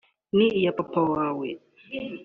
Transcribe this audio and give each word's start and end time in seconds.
ni 0.35 0.47
iya 0.59 0.71
papa 0.77 1.01
wawe 1.13 1.47